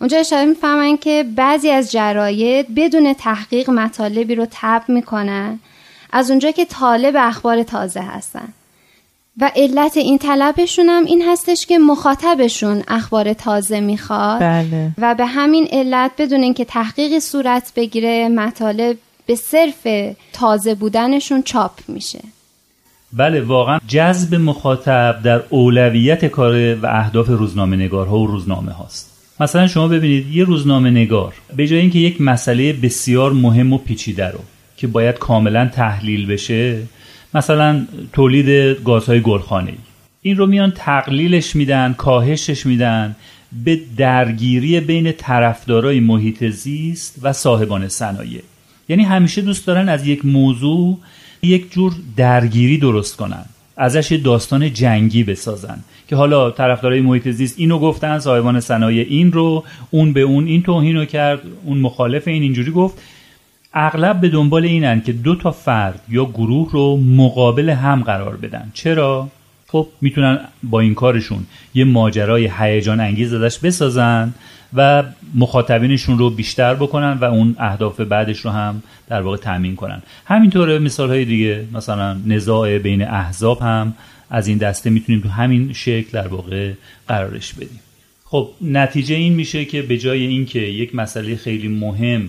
اونجا 0.00 0.18
اشاره 0.18 0.44
می‌فهمن 0.44 0.96
که 0.96 1.24
بعضی 1.36 1.70
از 1.70 1.92
جراید 1.92 2.74
بدون 2.74 3.12
تحقیق 3.12 3.70
مطالبی 3.70 4.34
رو 4.34 4.46
تب 4.50 4.82
می‌کنن. 4.88 5.58
از 6.12 6.30
اونجا 6.30 6.50
که 6.50 6.64
طالب 6.64 7.14
اخبار 7.18 7.62
تازه 7.62 8.00
هستن. 8.00 8.48
و 9.40 9.50
علت 9.56 9.96
این 9.96 10.18
طلبشون 10.18 10.88
هم 10.88 11.04
این 11.04 11.22
هستش 11.28 11.66
که 11.66 11.78
مخاطبشون 11.78 12.82
اخبار 12.88 13.32
تازه 13.32 13.80
می‌خواد. 13.80 14.40
بله. 14.40 14.90
و 14.98 15.14
به 15.14 15.26
همین 15.26 15.68
علت 15.72 16.10
بدون 16.18 16.42
اینکه 16.42 16.64
تحقیقی 16.64 17.20
صورت 17.20 17.72
بگیره 17.76 18.28
مطالب 18.28 18.96
به 19.26 19.34
صرف 19.34 19.86
تازه 20.32 20.74
بودنشون 20.74 21.42
چاپ 21.42 21.72
میشه. 21.88 22.20
بله 23.12 23.40
واقعا 23.40 23.78
جذب 23.88 24.34
مخاطب 24.34 25.20
در 25.24 25.42
اولویت 25.50 26.24
کار 26.24 26.74
و 26.74 26.86
اهداف 26.86 27.28
روزنامه 27.28 27.76
نگارها 27.76 28.18
و 28.18 28.26
روزنامه 28.26 28.72
هاست 28.72 29.10
مثلا 29.40 29.66
شما 29.66 29.88
ببینید 29.88 30.34
یه 30.34 30.44
روزنامه 30.44 30.90
نگار 30.90 31.34
به 31.56 31.66
جای 31.66 31.78
اینکه 31.78 31.98
یک 31.98 32.20
مسئله 32.20 32.72
بسیار 32.72 33.32
مهم 33.32 33.72
و 33.72 33.78
پیچیده 33.78 34.28
رو 34.28 34.38
که 34.76 34.86
باید 34.86 35.18
کاملا 35.18 35.68
تحلیل 35.68 36.26
بشه 36.26 36.82
مثلا 37.34 37.86
تولید 38.12 38.78
گازهای 38.84 39.20
گلخانه 39.20 39.74
این 40.22 40.36
رو 40.36 40.46
میان 40.46 40.70
تقلیلش 40.70 41.56
میدن 41.56 41.92
کاهشش 41.92 42.66
میدن 42.66 43.16
به 43.64 43.80
درگیری 43.96 44.80
بین 44.80 45.12
طرفدارای 45.12 46.00
محیط 46.00 46.44
زیست 46.44 47.18
و 47.22 47.32
صاحبان 47.32 47.88
صنایع. 47.88 48.42
یعنی 48.88 49.02
همیشه 49.02 49.42
دوست 49.42 49.66
دارن 49.66 49.88
از 49.88 50.06
یک 50.06 50.24
موضوع 50.24 50.98
یک 51.42 51.72
جور 51.72 51.92
درگیری 52.16 52.78
درست 52.78 53.16
کنن. 53.16 53.44
ازش 53.76 54.10
یه 54.10 54.18
داستان 54.18 54.72
جنگی 54.72 55.24
بسازن 55.24 55.78
که 56.08 56.16
حالا 56.16 56.50
طرفدارای 56.50 57.00
محیط 57.00 57.28
زیست 57.28 57.54
اینو 57.58 57.78
گفتن 57.78 58.18
صاحبان 58.18 58.60
صنایع 58.60 59.06
این 59.08 59.32
رو 59.32 59.64
اون 59.90 60.12
به 60.12 60.20
اون 60.20 60.46
این 60.46 60.62
توهین 60.62 60.96
رو 60.96 61.04
کرد 61.04 61.40
اون 61.64 61.78
مخالف 61.78 62.28
این 62.28 62.42
اینجوری 62.42 62.70
گفت. 62.70 62.98
اغلب 63.74 64.20
به 64.20 64.28
دنبال 64.28 64.64
اینن 64.64 65.00
که 65.00 65.12
دو 65.12 65.34
تا 65.34 65.50
فرد 65.50 66.00
یا 66.08 66.24
گروه 66.24 66.72
رو 66.72 66.96
مقابل 66.96 67.70
هم 67.70 68.02
قرار 68.02 68.36
بدن. 68.36 68.70
چرا؟ 68.74 69.28
خب 69.66 69.88
می‌تونن 70.00 70.38
با 70.62 70.80
این 70.80 70.94
کارشون 70.94 71.46
یه 71.74 71.84
ماجرای 71.84 72.50
هیجان 72.58 73.00
انگیز 73.00 73.34
ازش 73.34 73.58
بسازن 73.58 74.34
و 74.74 75.02
مخاطبینشون 75.34 76.18
رو 76.18 76.30
بیشتر 76.30 76.74
بکنن 76.74 77.12
و 77.20 77.24
اون 77.24 77.56
اهداف 77.58 78.00
بعدش 78.00 78.38
رو 78.38 78.50
هم 78.50 78.82
در 79.08 79.22
واقع 79.22 79.36
تامین 79.36 79.76
کنن. 79.76 80.02
همینطوره 80.26 80.78
مثال 80.78 81.08
های 81.08 81.24
دیگه 81.24 81.64
مثلا 81.72 82.16
نزاع 82.26 82.78
بین 82.78 83.02
احزاب 83.02 83.60
هم 83.60 83.94
از 84.30 84.48
این 84.48 84.58
دسته 84.58 84.90
می‌تونیم 84.90 85.20
تو 85.20 85.28
همین 85.28 85.72
شکل 85.72 86.08
در 86.12 86.28
واقع 86.28 86.72
قرارش 87.08 87.52
بدیم. 87.52 87.80
خب 88.24 88.48
نتیجه 88.60 89.14
این 89.14 89.32
میشه 89.32 89.64
که 89.64 89.82
به 89.82 89.98
جای 89.98 90.26
اینکه 90.26 90.58
یک 90.60 90.94
مسئله 90.94 91.36
خیلی 91.36 91.68
مهم 91.68 92.28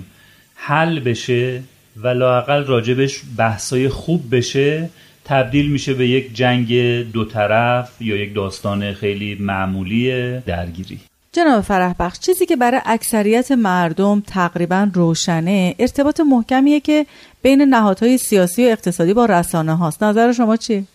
حل 0.55 1.00
بشه 1.00 1.62
و 2.03 2.07
لاقل 2.07 2.65
راجبش 2.65 3.21
بحثای 3.38 3.89
خوب 3.89 4.35
بشه 4.35 4.89
تبدیل 5.25 5.71
میشه 5.71 5.93
به 5.93 6.07
یک 6.07 6.35
جنگ 6.35 6.74
دو 7.12 7.25
طرف 7.25 8.01
یا 8.01 8.15
یک 8.15 8.35
داستان 8.35 8.93
خیلی 8.93 9.35
معمولی 9.39 10.39
درگیری. 10.39 11.00
جناب 11.31 11.62
فرح 11.62 11.93
بخش 12.00 12.19
چیزی 12.19 12.45
که 12.45 12.55
برای 12.55 12.81
اکثریت 12.85 13.51
مردم 13.51 14.24
تقریبا 14.27 14.91
روشنه 14.93 15.75
ارتباط 15.79 16.19
محکمیه 16.19 16.79
که 16.79 17.05
بین 17.41 17.62
نهادهای 17.62 18.17
سیاسی 18.17 18.65
و 18.65 18.69
اقتصادی 18.69 19.13
با 19.13 19.25
رسانه 19.25 19.77
هاست. 19.77 20.03
نظر 20.03 20.31
شما 20.33 20.57
چی؟ 20.57 20.85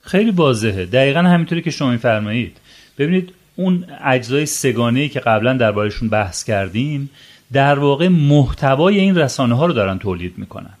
خیلی 0.00 0.30
واضحه. 0.30 0.86
دقیقا 0.86 1.20
همینطوری 1.20 1.62
که 1.62 1.70
شما 1.70 1.90
میفرمایید. 1.90 2.56
ببینید 2.98 3.32
اون 3.56 3.84
اجزای 4.04 4.46
سگانه 4.46 5.08
که 5.08 5.20
قبلا 5.20 5.52
دربارشون 5.52 6.08
بحث 6.08 6.44
کردیم 6.44 7.10
در 7.54 7.78
واقع 7.78 8.08
محتوای 8.08 9.00
این 9.00 9.16
رسانه 9.16 9.54
ها 9.54 9.66
رو 9.66 9.72
دارن 9.72 9.98
تولید 9.98 10.34
می‌کنن. 10.36 10.74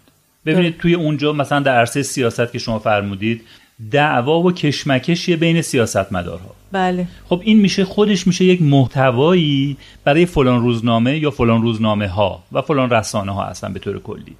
ببینید 0.46 0.78
توی 0.78 0.94
اونجا 0.94 1.32
مثلا 1.32 1.60
در 1.60 1.78
عرصه 1.78 2.02
سیاست 2.02 2.52
که 2.52 2.58
شما 2.58 2.78
فرمودید 2.78 3.42
دعوا 3.90 4.40
و 4.40 4.52
کشمکشی 4.52 5.36
بین 5.36 5.62
سیاستمدارها. 5.62 6.54
بله. 6.72 7.06
خب 7.28 7.40
این 7.44 7.60
میشه 7.60 7.84
خودش 7.84 8.26
میشه 8.26 8.44
یک 8.44 8.62
محتوایی 8.62 9.76
برای 10.04 10.26
فلان 10.26 10.62
روزنامه 10.62 11.18
یا 11.18 11.30
فلان 11.30 11.62
روزنامه 11.62 12.08
ها 12.08 12.42
و 12.52 12.62
فلان 12.62 12.90
رسانه 12.90 13.32
ها 13.32 13.44
هستن 13.44 13.72
به 13.72 13.78
طور 13.78 13.98
کلی. 13.98 14.36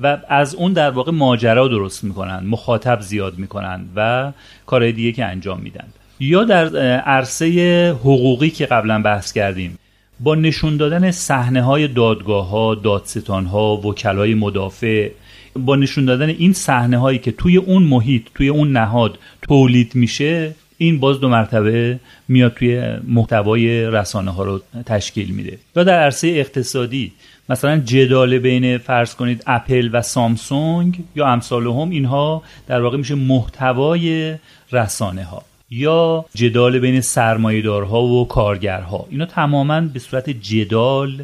و 0.00 0.18
از 0.28 0.54
اون 0.54 0.72
در 0.72 0.90
واقع 0.90 1.12
ماجرا 1.12 1.68
درست 1.68 2.04
می‌کنن 2.04 2.46
مخاطب 2.46 3.00
زیاد 3.00 3.38
می‌کنن 3.38 3.84
و 3.96 4.32
کارهای 4.66 4.92
دیگه 4.92 5.12
که 5.12 5.24
انجام 5.24 5.60
میدن. 5.60 5.84
یا 6.20 6.44
در 6.44 6.76
عرصه 6.98 7.90
حقوقی 8.00 8.50
که 8.50 8.66
قبلا 8.66 9.02
بحث 9.02 9.32
کردیم. 9.32 9.78
با 10.22 10.34
نشون 10.34 10.76
دادن 10.76 11.10
صحنه 11.10 11.62
های 11.62 11.88
دادگاه 11.88 12.48
ها 12.48 12.74
دادستان 12.74 13.46
ها 13.46 13.76
وکلای 13.76 14.34
مدافع 14.34 15.10
با 15.56 15.76
نشون 15.76 16.04
دادن 16.04 16.28
این 16.28 16.52
صحنه 16.52 16.98
هایی 16.98 17.18
که 17.18 17.32
توی 17.32 17.56
اون 17.56 17.82
محیط 17.82 18.22
توی 18.34 18.48
اون 18.48 18.72
نهاد 18.72 19.18
تولید 19.42 19.94
میشه 19.94 20.54
این 20.78 21.00
باز 21.00 21.20
دو 21.20 21.28
مرتبه 21.28 21.98
میاد 22.28 22.54
توی 22.54 22.82
محتوای 23.08 23.86
رسانه 23.86 24.30
ها 24.30 24.44
رو 24.44 24.60
تشکیل 24.86 25.30
میده. 25.30 25.58
یا 25.76 25.84
در 25.84 25.98
عرصه 25.98 26.28
اقتصادی 26.28 27.12
مثلا 27.48 27.78
جدال 27.78 28.38
بین 28.38 28.78
فرض 28.78 29.14
کنید 29.14 29.42
اپل 29.46 29.90
و 29.92 30.02
سامسونگ 30.02 31.04
یا 31.16 31.26
امثال 31.26 31.66
هم 31.66 31.90
اینها 31.90 32.42
در 32.66 32.82
واقع 32.82 32.96
میشه 32.96 33.14
محتوای 33.14 34.34
رسانه 34.72 35.24
ها 35.24 35.42
یا 35.72 36.24
جدال 36.34 36.78
بین 36.78 37.00
سرمایهدارها 37.00 38.02
و 38.02 38.28
کارگرها. 38.28 39.06
اینا 39.10 39.26
تماما 39.26 39.80
به 39.80 39.98
صورت 39.98 40.30
جدال 40.30 41.22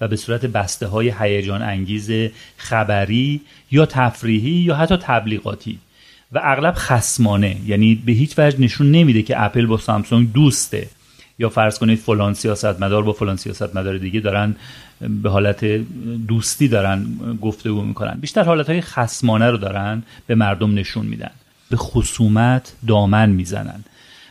و 0.00 0.08
به 0.08 0.16
صورت 0.16 0.46
بسته 0.46 0.86
های 0.86 1.12
هیجان 1.18 1.62
انگیز 1.62 2.10
خبری 2.56 3.40
یا 3.70 3.86
تفریحی 3.86 4.50
یا 4.50 4.76
حتی 4.76 4.96
تبلیغاتی. 4.96 5.78
و 6.32 6.40
اغلب 6.42 6.74
خسمانه 6.76 7.56
یعنی 7.66 7.94
به 7.94 8.12
هیچ 8.12 8.38
وجه 8.38 8.60
نشون 8.60 8.90
نمیده 8.90 9.22
که 9.22 9.42
اپل 9.42 9.66
با 9.66 9.78
سامسونگ 9.78 10.32
دوسته. 10.32 10.88
یا 11.38 11.48
فرض 11.48 11.78
کنید 11.78 11.98
فلان 11.98 12.34
سیاستمدار 12.34 13.02
با 13.02 13.12
فلان 13.12 13.36
سیاستمدار 13.36 13.98
دیگه 13.98 14.20
دارن 14.20 14.56
به 15.22 15.30
حالت 15.30 15.64
دوستی 16.28 16.68
دارن 16.68 17.06
گفتگو 17.42 17.82
می‌کنن. 17.82 18.18
بیشتر 18.20 18.42
حالت 18.42 18.70
های 18.70 18.80
خسمانه 18.80 19.50
رو 19.50 19.56
دارن 19.56 20.02
به 20.26 20.34
مردم 20.34 20.74
نشون 20.74 21.06
میدن. 21.06 21.30
به 21.70 21.76
خصومت 21.76 22.72
دامن 22.86 23.30
می‌زنن. 23.30 23.84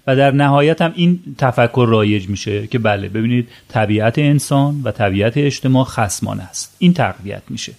و 0.07 0.15
در 0.15 0.31
نهایت 0.31 0.81
هم 0.81 0.91
این 0.95 1.19
تفکر 1.37 1.85
رایج 1.89 2.29
میشه 2.29 2.67
که 2.67 2.79
بله 2.79 3.09
ببینید 3.09 3.47
طبیعت 3.67 4.19
انسان 4.19 4.81
و 4.83 4.91
طبیعت 4.91 5.37
اجتماع 5.37 5.85
خسمانه 5.85 6.43
است. 6.43 6.75
این 6.79 6.93
تقویت 6.93 7.41
میشه. 7.49 7.73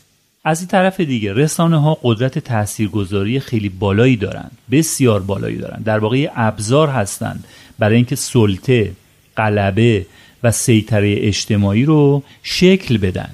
از 0.45 0.61
این 0.61 0.69
طرف 0.69 1.01
دیگه 1.01 1.33
رسانه 1.33 1.81
ها 1.81 1.99
قدرت 2.03 2.39
تاثیرگذاری 2.39 3.41
خیلی 3.41 3.69
بالایی 3.69 4.17
دارند 4.17 4.59
بسیار 4.71 5.21
بالایی 5.21 5.57
دارند. 5.57 5.85
در 5.85 5.99
واقع 5.99 6.31
ابزار 6.35 6.89
هستند 6.89 7.45
برای 7.79 7.97
اینکه 7.97 8.17
سلطه 8.17 8.93
غلبه 9.37 10.07
و 10.43 10.51
سیطره 10.51 11.15
اجتماعی 11.19 11.85
رو 11.85 12.23
شکل 12.43 12.99
بدن. 12.99 13.31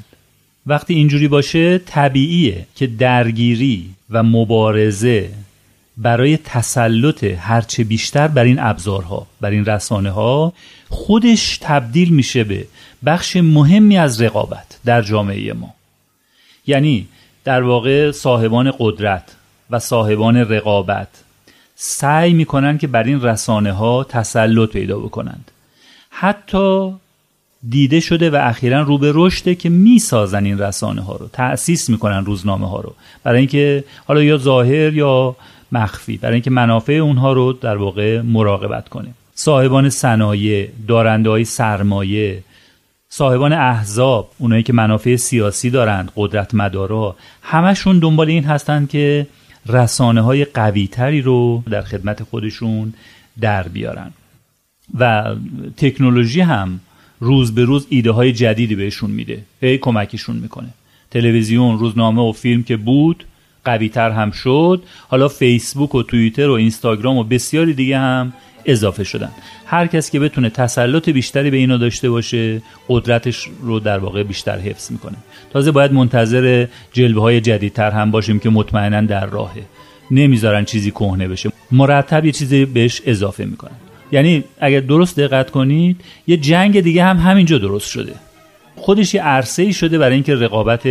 وقتی 0.67 0.95
اینجوری 0.95 1.29
باشه 1.29 1.79
طبیعیه 1.79 2.67
که 2.75 2.87
درگیری 2.87 3.91
و 4.11 4.23
مبارزه 4.23 5.31
برای 5.97 6.37
تسلط 6.37 7.25
هرچه 7.25 7.85
بیشتر 7.85 8.29
بر 8.29 8.45
این 8.45 8.59
ابزارها 8.59 9.27
بر 9.41 9.51
این 9.51 9.65
رسانه 9.65 10.11
ها 10.11 10.53
خودش 10.89 11.59
تبدیل 11.63 12.09
میشه 12.09 12.45
به 12.45 12.67
بخش 13.07 13.37
مهمی 13.37 13.99
از 13.99 14.21
رقابت 14.23 14.79
در 14.85 15.03
جامعه 15.03 15.53
ما. 15.53 15.75
یعنی 16.67 17.07
در 17.45 17.63
واقع 17.63 18.11
صاحبان 18.11 18.73
قدرت 18.79 19.37
و 19.71 19.79
صاحبان 19.79 20.37
رقابت 20.37 21.09
سعی 21.77 22.33
می‌کنن 22.33 22.79
که 22.79 22.87
بر 22.87 23.03
این 23.03 23.23
رسانه 23.23 23.73
ها 23.73 24.05
تسلط 24.05 24.71
پیدا 24.71 24.99
بکنند. 24.99 25.51
حتی 26.11 26.93
دیده 27.69 28.01
شده 28.01 28.31
و 28.31 28.39
اخیرا 28.43 28.83
رو 28.83 28.99
به 28.99 29.13
رشده 29.15 29.55
که 29.55 29.69
می‌سازن 29.69 30.45
این 30.45 30.59
رسانه 30.59 31.03
ها 31.03 31.17
رو 31.17 31.29
تأسیس 31.33 31.89
می‌کنن 31.89 32.25
روزنامه 32.25 32.69
ها 32.69 32.81
رو. 32.81 32.95
برای 33.23 33.39
اینکه 33.39 33.85
حالا 34.07 34.23
یا 34.23 34.39
ظاهر 34.39 34.95
یا 34.95 35.37
مخفی. 35.73 36.17
برای 36.17 36.35
اینکه 36.35 36.51
منافع 36.51 36.93
اونها 36.93 37.33
رو 37.33 37.53
در 37.53 37.77
واقع 37.77 38.21
مراقبت 38.21 38.89
کنه 38.89 39.09
صاحبان 39.35 39.91
صنایع 39.91 40.69
دارنده 40.89 41.31
های 41.31 41.45
سرمایه 41.45 42.43
صاحبان 43.09 43.53
احزاب 43.53 44.31
اونایی 44.39 44.63
که 44.63 44.73
منافع 44.73 45.17
سیاسی 45.17 45.71
دارند 45.71 46.13
قدرت 46.17 46.55
مدارا 46.55 47.17
همشون 47.43 47.99
دنبال 47.99 48.29
این 48.29 48.45
هستند 48.45 48.91
که 48.91 49.27
رسانه 49.67 50.21
های 50.21 50.45
قوی 50.45 50.87
تری 50.87 51.23
رو 51.23 51.63
در 51.71 51.83
خدمت 51.83 52.23
خودشون 52.23 52.95
در 53.41 53.69
بیارن. 53.69 54.13
و 54.99 55.35
تکنولوژی 55.77 56.41
هم 56.41 56.81
روز 57.21 57.55
به 57.55 57.65
روز 57.65 57.87
ایده 57.91 58.11
های 58.11 58.33
جدیدی 58.33 58.75
بهشون 58.75 59.11
میده. 59.11 59.43
هی 59.61 59.79
کمکشون 59.79 60.37
می‌کنه. 60.37 60.69
تلویزیون 61.11 61.79
روزنامه 61.79 62.23
و 62.23 62.33
فیلم 62.33 62.63
که 62.63 62.77
بود 62.77 63.25
قوی 63.67 63.89
تر 63.89 64.11
هم 64.11 64.31
شد. 64.31 64.83
حالا 65.09 65.29
فیسبوک 65.29 65.95
و 65.95 66.03
توییتر 66.03 66.49
و 66.49 66.53
اینستاگرام 66.53 67.17
و 67.17 67.25
بسیاری 67.25 67.75
دیگه 67.75 67.99
هم 67.99 68.33
اضافه 68.65 69.05
شدن. 69.05 69.31
هر 69.67 69.87
کس 69.87 70.11
که 70.11 70.21
بتونه 70.21 70.51
تسلط 70.51 71.09
بیشتری 71.09 71.51
به 71.51 71.57
اینا 71.57 71.77
داشته 71.77 72.11
باشه 72.11 72.63
قدرتش 72.89 73.49
رو 73.63 73.81
در 73.81 73.99
واقع 73.99 74.23
بیشتر 74.23 74.59
حفظ 74.59 74.91
می‌کنه. 74.93 75.17
تازه 75.53 75.71
باید 75.71 75.93
منتظر 75.93 76.67
جلوه 76.93 77.23
های 77.23 77.41
جدیدتر 77.41 77.91
هم 77.91 78.11
باشیم 78.11 78.39
که 78.39 78.51
مطمئنا 78.51 79.01
در 79.01 79.27
راهه. 79.27 79.63
نمی‌ذارن 80.11 80.65
چیزی 80.65 80.91
کهنه 80.91 81.29
بشه. 81.29 81.53
مرتب 81.73 82.25
یه 82.25 82.33
چیزی 82.33 82.65
بهش 82.65 83.03
اضافه 83.07 83.45
می‌کنن. 83.45 83.77
یعنی 84.13 84.45
اگر 84.61 84.81
درست 84.81 85.21
دقت 85.21 85.51
کنید 85.51 86.01
یه 86.27 86.37
جنگ 86.37 86.81
دیگه 86.81 87.05
هم 87.05 87.17
همینجا 87.17 87.59
درست 87.59 87.91
شده. 87.91 88.13
خودش 88.77 89.15
یه 89.15 89.23
عرصه 89.23 89.63
ای 89.63 89.73
شده 89.73 89.99
برای 89.99 90.15
اینکه 90.15 90.35
رقابت 90.35 90.83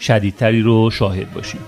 شدیدتری 0.00 0.62
رو 0.62 0.90
شاهد 0.90 1.32
باشیم. 1.32 1.60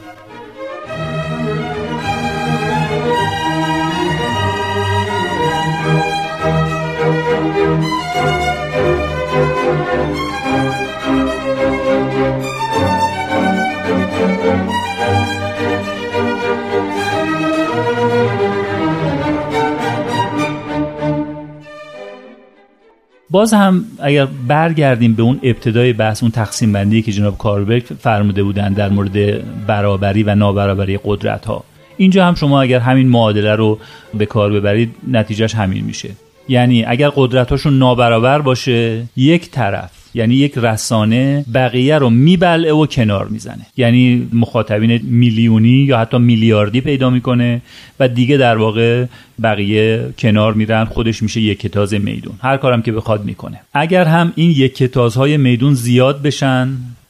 باز 23.35 23.55
هم 23.55 23.85
اگر 23.99 24.27
برگردیم 24.49 25.15
به 25.15 25.23
اون 25.23 25.41
ابتدای 25.43 25.93
بحث 25.93 26.23
اون 26.23 26.33
تقسیم 26.33 26.73
بندی 26.73 27.03
که 27.03 27.13
جناب 27.13 27.39
کاربرگ 27.39 27.83
فرموده 27.83 28.43
بودن 28.43 28.73
در 28.73 28.89
مورد 28.89 29.43
برابری 29.67 30.23
و 30.23 30.35
نابرابری 30.35 30.99
قدرت 31.05 31.47
ها 31.47 31.65
اینجا 31.97 32.27
هم 32.27 32.35
شما 32.35 32.63
اگر 32.63 32.79
همین 32.79 33.09
معادله 33.09 33.55
رو 33.55 33.79
به 34.15 34.27
کار 34.27 34.53
ببرید 34.53 34.95
نتیجهش 35.09 35.55
همین 35.55 35.85
میشه. 35.85 36.11
یعنی 36.49 36.85
اگر 36.85 37.11
قدرتاشون 37.17 37.79
نابرابر 37.79 38.41
باشه 38.41 39.03
یک 39.17 39.51
طرف 39.51 40.04
یعنی 40.15 40.35
یک 40.35 40.53
رسانه 40.57 41.45
بقیه 41.55 41.99
رو 41.99 42.11
میبلعه 42.11 42.73
و 42.73 42.87
کنار 42.87 43.29
می‌زنه. 43.29 43.67
یعنی 43.77 44.29
مخاطبین 44.33 45.01
میلیونی 45.03 45.69
یا 45.69 45.99
حتی 45.99 46.19
میلیاردی 46.19 46.81
پیدا 46.81 47.11
می‌کنه 47.11 47.63
و 48.01 48.09
دیگه 48.09 48.37
در 48.37 48.57
واقع 48.57 49.05
بقیه 49.43 50.09
کنار 50.19 50.55
میرن 50.55 50.85
خودش 50.85 51.23
میشه 51.23 51.41
یک 51.41 51.61
کتاز 51.61 51.95
میدون. 51.95 52.35
هر 52.43 52.57
کارم 52.57 52.83
که 52.83 52.93
بخواد 52.93 53.25
می‌کنه. 53.25 53.61
اگر 53.75 54.05
هم 54.05 54.33
این 54.37 54.51
یک 54.51 54.77
کتازهای 54.77 55.37
میدون 55.37 55.75
زیاد 55.75 56.23
بشن 56.23 56.69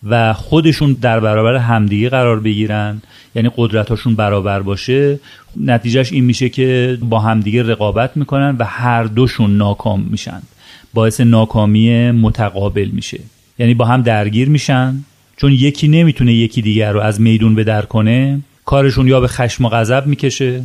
و 0.08 0.32
خودشون 0.32 0.96
در 1.00 1.20
برابر 1.20 1.56
همدیگه 1.56 2.08
قرار 2.08 2.40
بگیرن 2.40 3.02
یعنی 3.34 3.50
قدرتاشون 3.56 4.14
برابر 4.14 4.60
باشه 4.60 5.18
نتیجهش 5.60 6.12
این 6.12 6.24
میشه 6.24 6.48
که 6.48 6.98
با 7.02 7.18
همدیگه 7.18 7.62
رقابت 7.62 8.16
می‌کنن 8.16 8.56
و 8.58 8.64
هر 8.64 9.04
دوشون 9.04 9.56
ناکام 9.56 10.06
میشن. 10.10 10.42
باعث 10.94 11.20
ناکامی 11.20 12.10
متقابل 12.10 12.88
میشه. 12.92 13.20
یعنی 13.58 13.74
با 13.74 13.84
هم 13.84 14.02
درگیر 14.02 14.48
میشن 14.48 15.04
چون 15.36 15.52
یکی 15.52 15.88
نمی‌تونه 15.88 16.34
یکی 16.34 16.62
دیگر 16.62 16.92
رو 16.92 17.00
از 17.00 17.20
میدون 17.20 17.54
به 17.54 17.64
در 17.64 17.82
کنه 17.82 18.40
کارشون 18.64 19.08
یا 19.08 19.20
به 19.20 19.28
خشم 19.28 19.64
و 19.64 19.68
غضب 19.68 20.06
می‌کشه 20.06 20.64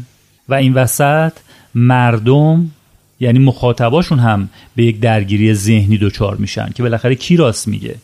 و 0.49 0.53
این 0.53 0.73
وسط 0.73 1.33
مردم 1.75 2.71
یعنی 3.19 3.39
مخاطباشون 3.39 4.19
هم 4.19 4.49
به 4.75 4.83
یک 4.83 4.99
درگیری 4.99 5.53
ذهنی 5.53 5.97
دچار 5.97 6.35
میشن 6.35 6.69
که 6.75 6.83
بالاخره 6.83 7.15
کی 7.15 7.37
راست 7.37 7.67
میگه؟ 7.67 7.95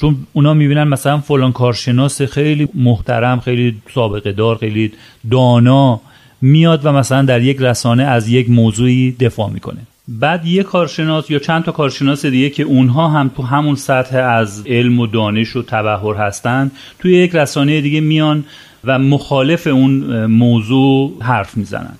چون 0.00 0.16
اونا 0.32 0.54
می‌بینن 0.54 0.84
مثلا 0.84 1.18
فلان 1.18 1.52
کارشناس 1.52 2.22
خیلی 2.22 2.68
محترم 2.74 3.40
خیلی 3.40 3.76
سابقه 3.94 4.32
دار 4.32 4.58
خیلی 4.58 4.92
دانا 5.30 6.00
میاد 6.40 6.86
و 6.86 6.92
مثلا 6.92 7.22
در 7.22 7.42
یک 7.42 7.56
رسانه 7.60 8.02
از 8.02 8.28
یک 8.28 8.50
موضوعی 8.50 9.12
دفاع 9.12 9.50
می‌کنه. 9.50 9.80
بعد 10.20 10.46
یه 10.46 10.62
کارشناس 10.62 11.30
یا 11.30 11.38
چند 11.38 11.64
تا 11.64 11.72
کارشناس 11.72 12.26
دیگه 12.26 12.50
که 12.50 12.62
اونها 12.62 13.08
هم 13.08 13.30
تو 13.36 13.42
همون 13.42 13.74
سطح 13.74 14.16
از 14.16 14.66
علم 14.66 15.00
و 15.00 15.06
دانش 15.06 15.56
و 15.56 15.62
تبهر 15.62 16.14
هستن 16.14 16.70
توی 16.98 17.12
یک 17.12 17.34
رسانه 17.34 17.80
دیگه 17.80 18.00
میان 18.00 18.44
و 18.84 18.98
مخالف 18.98 19.66
اون 19.66 20.26
موضوع 20.26 21.22
حرف 21.22 21.56
می‌زنن. 21.56 21.94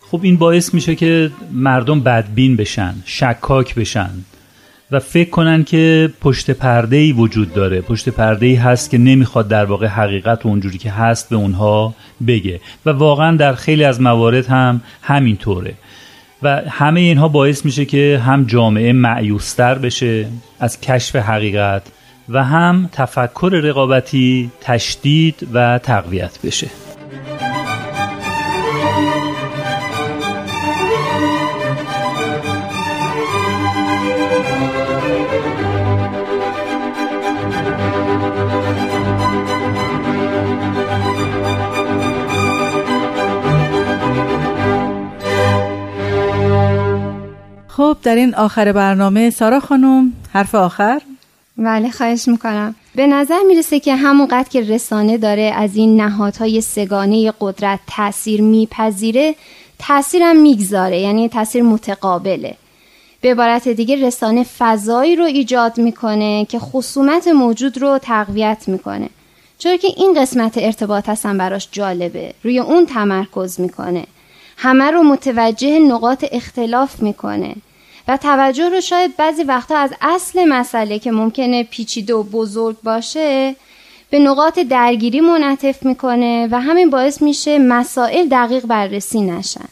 خب 0.00 0.20
این 0.22 0.36
باعث 0.36 0.74
میشه 0.74 0.94
که 0.94 1.30
مردم 1.52 2.00
بدبین 2.00 2.56
بشن 2.56 2.94
شکاک 3.04 3.74
بشن 3.74 4.10
و 4.90 4.98
فکر 4.98 5.30
کنن 5.30 5.64
که 5.64 6.12
پشت 6.20 6.50
پرده 6.50 6.96
ای 6.96 7.12
وجود 7.12 7.54
داره. 7.54 7.80
پشت 7.80 8.08
پرده 8.08 8.46
ای 8.46 8.54
هست 8.54 8.90
که 8.90 8.98
نمی‌خواد 8.98 9.48
در 9.48 9.64
واقع 9.64 9.86
حقیقت 9.86 10.46
اونجوری 10.46 10.78
که 10.78 10.90
هست 10.90 11.30
به 11.30 11.36
اونها 11.36 11.94
بگه. 12.26 12.60
و 12.86 12.90
واقعا 12.90 13.36
در 13.36 13.54
خیلی 13.54 13.84
از 13.84 14.00
موارد 14.00 14.46
هم 14.46 14.80
همینطوره. 15.02 15.74
و 16.42 16.62
همه 16.68 17.00
اینها 17.00 17.28
باعث 17.28 17.64
میشه 17.64 17.84
که 17.84 18.22
هم 18.26 18.44
جامعه 18.44 18.92
معیوستر 18.92 19.78
بشه 19.78 20.26
از 20.60 20.80
کشف 20.80 21.16
حقیقت 21.16 21.82
و 22.28 22.44
هم 22.44 22.88
تفکر 22.92 23.60
رقابتی 23.64 24.50
تشدید 24.60 25.48
و 25.52 25.78
تقویت 25.78 26.38
بشه. 26.44 26.66
خب 47.88 47.96
در 48.02 48.14
این 48.14 48.34
آخر 48.34 48.72
برنامه 48.72 49.30
سارا 49.30 49.60
خانم 49.60 50.12
حرف 50.32 50.54
آخر؟ 50.54 51.02
بله 51.56 51.90
خواهش 51.90 52.28
می‌کنم. 52.28 52.74
به 52.94 53.06
نظر 53.06 53.38
می‌رسه 53.48 53.80
که 53.80 53.96
همونقدر 53.96 54.48
که 54.48 54.60
رسانه 54.60 55.18
داره 55.18 55.52
از 55.56 55.76
این 55.76 56.00
نهادهای 56.00 56.60
سگانه 56.60 57.32
قدرت 57.40 57.80
تاثیر 57.86 58.42
میپذیره 58.42 59.34
تاثیرم 59.78 60.36
می‌گذاره 60.36 61.00
یعنی 61.00 61.28
تاثیر 61.28 61.62
متقابله. 61.62 62.54
به 63.20 63.30
عبارت 63.30 63.68
دیگه 63.68 64.06
رسانه 64.06 64.46
فضایی 64.58 65.16
رو 65.16 65.24
ایجاد 65.24 65.78
می‌کنه 65.78 66.44
که 66.44 66.58
خصومت 66.58 67.28
موجود 67.28 67.78
رو 67.82 67.98
تقویت 67.98 68.64
می‌کنه. 68.66 69.08
چرا 69.58 69.76
که 69.76 69.88
این 69.96 70.14
قسمت 70.22 70.58
ارتباط 70.58 71.08
هستن 71.08 71.38
براش 71.38 71.68
جالبه. 71.72 72.34
روی 72.42 72.58
اون 72.58 72.86
تمرکز 72.86 73.60
می‌کنه. 73.60 74.04
همه 74.56 74.90
رو 74.90 75.02
متوجه 75.02 75.78
نقاط 75.78 76.24
اختلاف 76.32 77.02
می‌کنه. 77.02 77.54
و 78.08 78.16
توجه 78.16 78.68
رو 78.68 78.80
شاید 78.80 79.16
بعضی 79.16 79.42
وقتا 79.42 79.76
از 79.78 79.90
اصل 80.00 80.44
مسئله 80.44 80.98
که 80.98 81.10
ممکنه 81.10 81.64
پیچیده 81.64 82.14
و 82.14 82.22
بزرگ 82.22 82.76
باشه 82.84 83.56
به 84.10 84.18
نقاط 84.18 84.58
درگیری 84.58 85.20
منعطف 85.20 85.82
می‌کنه 85.82 86.48
و 86.50 86.60
همین 86.60 86.90
باعث 86.90 87.22
میشه 87.22 87.58
مسائل 87.58 88.28
دقیق 88.28 88.66
بررسی 88.66 89.20
نشن. 89.20 89.68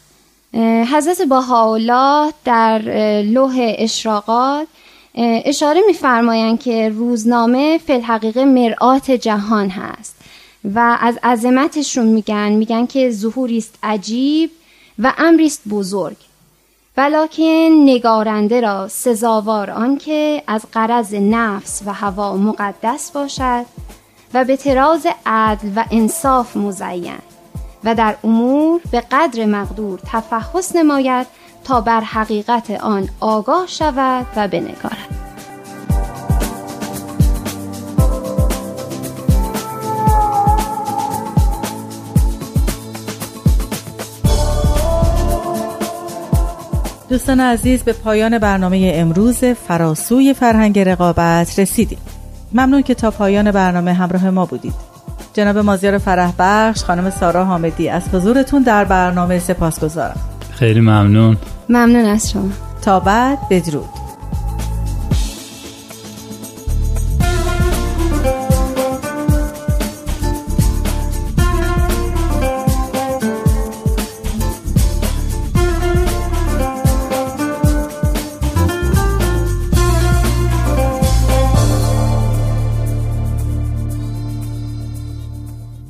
حضرت 0.92 1.22
باهاولا 1.22 2.30
در 2.44 2.78
لوح 3.22 3.74
اشراقات 3.78 4.66
اشاره 5.44 5.80
میفرمایند 5.86 6.60
که 6.60 6.88
روزنامه 6.88 7.78
فی 7.78 7.92
الحقیقه 7.92 8.44
مرآت 8.44 9.10
جهان 9.10 9.68
هست 9.68 10.16
و 10.74 10.98
از 11.00 11.18
عظمتشون 11.22 12.06
میگن 12.06 12.52
میگن 12.52 12.86
که 12.86 13.10
ظهوری 13.10 13.58
است 13.58 13.74
عجیب 13.82 14.50
و 14.98 15.12
امری 15.18 15.46
است 15.46 15.62
بزرگ. 15.68 16.16
ولکن 16.96 17.68
نگارنده 17.84 18.60
را 18.60 18.88
سزاوار 18.88 19.70
آن 19.70 19.98
که 19.98 20.42
از 20.46 20.66
قرض 20.72 21.14
نفس 21.14 21.82
و 21.86 21.92
هوا 21.92 22.36
مقدس 22.36 23.10
باشد 23.10 23.66
و 24.34 24.44
به 24.44 24.56
تراز 24.56 25.06
عدل 25.26 25.68
و 25.76 25.84
انصاف 25.90 26.56
مزین 26.56 27.18
و 27.84 27.94
در 27.94 28.16
امور 28.24 28.80
به 28.90 29.00
قدر 29.00 29.44
مقدور 29.44 30.00
تفحص 30.06 30.76
نماید 30.76 31.26
تا 31.64 31.80
بر 31.80 32.00
حقیقت 32.00 32.70
آن 32.70 33.08
آگاه 33.20 33.66
شود 33.66 34.26
و 34.36 34.48
بنگارد. 34.48 35.25
دوستان 47.08 47.40
عزیز 47.40 47.82
به 47.82 47.92
پایان 47.92 48.38
برنامه 48.38 48.92
امروز 48.94 49.44
فراسوی 49.44 50.34
فرهنگ 50.34 50.78
رقابت 50.78 51.58
رسیدیم. 51.58 51.98
ممنون 52.52 52.82
که 52.82 52.94
تا 52.94 53.10
پایان 53.10 53.50
برنامه 53.50 53.92
همراه 53.92 54.30
ما 54.30 54.46
بودید. 54.46 54.74
جناب 55.34 55.58
مازیار 55.58 55.98
فرح 55.98 56.32
بخش 56.38 56.84
خانم 56.84 57.10
سارا 57.10 57.44
حامدی 57.44 57.88
از 57.88 58.08
حضورتون 58.08 58.62
در 58.62 58.84
برنامه 58.84 59.38
سپاس 59.38 59.80
گذارم 59.80 60.20
خیلی 60.50 60.80
ممنون. 60.80 61.36
ممنون 61.68 62.04
از 62.04 62.30
شما. 62.30 62.48
تا 62.82 63.00
بعد 63.00 63.38
بدرود. 63.50 64.05